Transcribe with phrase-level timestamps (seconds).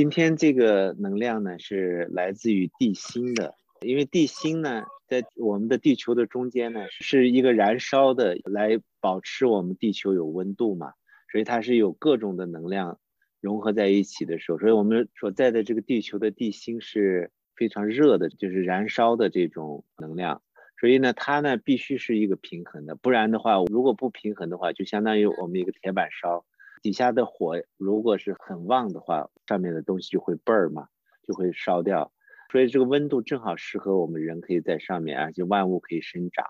[0.00, 3.52] 今天这个能量呢是来自于地心的，
[3.82, 10.94] 因为地心呢在我们的地球的中间呢是一个燃烧的，来保持我们地球有温度嘛，
[11.30, 12.98] 所以它是有各种的能量
[13.42, 20.40] 融合在一起的时候，所以我们所在的这个地球的地心是非常热的，就是燃烧的这种能量，
[20.80, 26.46] 所以呢它呢必须是一个平衡的，不然的话如果不平衡的话，就相当于我们一个铁板烧。
[26.82, 30.88] 底下的火如果是很旺的话，上面的东西就会倍儿嘛，
[31.26, 32.12] 就会烧掉。
[32.50, 36.46] 所以这个温度正好适合我们人可以在上面，而且万物可以生长。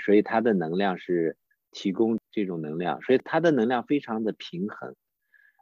[0.00, 1.36] 所以它的能量是
[1.72, 4.94] 提供这种能量，所以它的能量非常的平衡。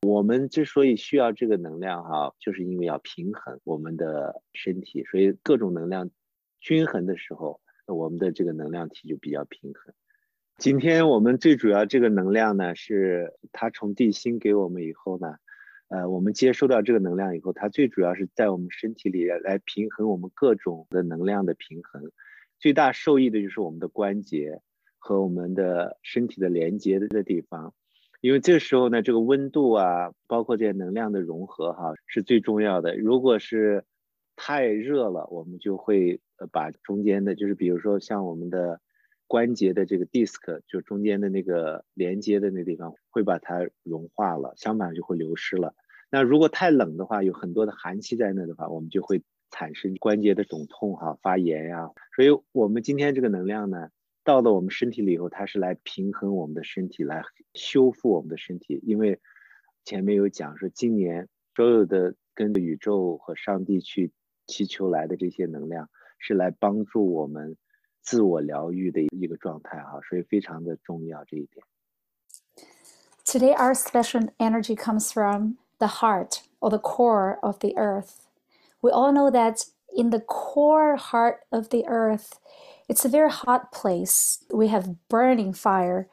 [0.02, 6.10] 我们之所以需要这个能量哈，就是因为要平衡我们的身体，所以各种能量
[6.60, 9.94] 均衡的时候，我们的这个能量体就比较平衡。
[10.58, 15.36] 今天我们最主要这个能量呢，是它从地心给我们以后呢，
[15.88, 22.10] 呃，我们接收到这个能量以后，它最主要是在我们身体里来平衡我们各种的能量的平衡，
[22.58, 24.62] 最大受益的就是我们的关节
[24.98, 27.74] 和我们的身体的连接的地方，
[28.22, 32.96] 因为这时候呢，这个温度啊，包括这些能量的融合哈，是最重要的。
[32.96, 33.84] 如果是
[34.36, 36.18] 太热了，我们就会
[36.50, 38.80] 把中间的，就是比如说像我们的。
[39.28, 45.74] 关节的这个 disc 就中间的那个连接的那地方会把它融化了，相反就会流失了。
[46.10, 51.90] 那如果太冷的话，有很多的寒气在那的话，我们就会产生关节的肿痛哈、发炎呀。
[52.14, 53.88] 所以我们今天这个能量呢，
[54.22, 58.80] 到了我们身体里以后，它是来平衡我们的身体，来修复我们的身体。
[58.84, 59.18] 因为
[59.84, 64.12] 前面有讲说，今年所有的跟着宇宙和上帝去
[64.46, 65.90] 祈求来的这些能量，
[66.20, 67.56] 是来帮助我们。
[68.05, 71.65] 自我疗愈的一个状态哈，所以非常的重要这一点。
[73.25, 78.25] Today, our special energy comes from the heart or the core of the earth.
[78.81, 79.65] We all know that
[79.95, 82.39] in the core heart of the earth,
[82.87, 84.43] it's a very hot place.
[84.49, 86.09] We have burning fire.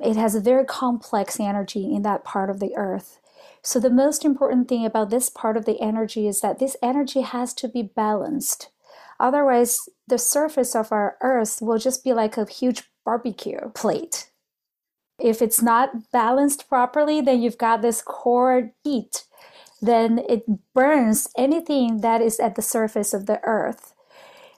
[0.00, 3.20] It has a very complex energy in that part of the earth.
[3.62, 7.20] So, the most important thing about this part of the energy is that this energy
[7.20, 8.70] has to be balanced.
[9.21, 14.31] Otherwise, the surface of our earth will just be like a huge barbecue plate.
[15.19, 19.25] If it's not balanced properly, then you've got this core heat.
[19.81, 20.43] Then it
[20.73, 23.93] burns anything that is at the surface of the earth.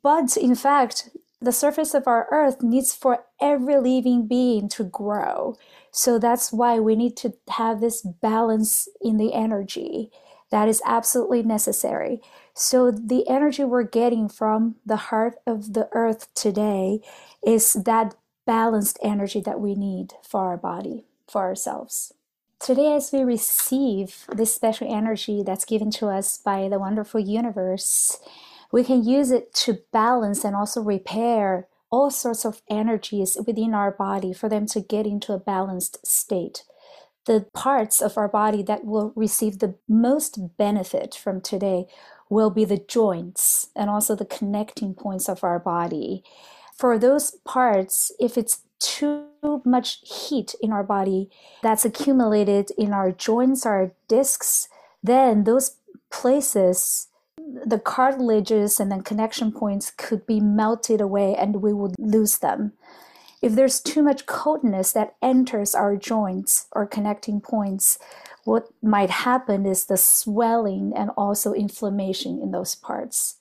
[0.02, 1.10] But in fact,
[1.42, 5.58] the surface of our earth needs for every living being to grow.
[5.92, 10.10] So that's why we need to have this balance in the energy.
[10.54, 12.22] That is absolutely necessary.
[12.54, 17.00] So, the energy we're getting from the heart of the earth today
[17.44, 18.14] is that
[18.46, 22.14] balanced energy that we need for our body, for ourselves.
[22.60, 28.20] Today, as we receive this special energy that's given to us by the wonderful universe,
[28.72, 33.90] we can use it to balance and also repair all sorts of energies within our
[33.90, 36.64] body for them to get into a balanced state
[37.26, 41.86] the parts of our body that will receive the most benefit from today
[42.30, 46.24] will be the joints and also the connecting points of our body.
[46.76, 49.28] For those parts, if it's too
[49.64, 51.30] much heat in our body
[51.62, 54.68] that's accumulated in our joints, our discs,
[55.02, 55.78] then those
[56.12, 57.08] places,
[57.38, 62.74] the cartilages and then connection points could be melted away and we would lose them.
[63.44, 68.00] If there's too much coldness that enters our joints or connecting points,
[68.46, 73.40] what might happen is the swelling and also inflammation in those parts.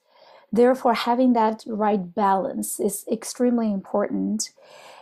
[0.51, 4.51] Therefore, having that right balance is extremely important.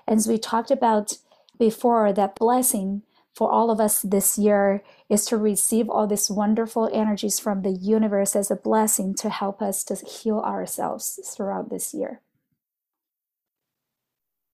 [0.07, 1.17] As we talked about
[1.59, 3.01] before, that blessing
[3.35, 7.73] for all of us this year is to receive all these wonderful energies from the
[7.73, 12.21] universe as a blessing to help us to heal ourselves throughout this year.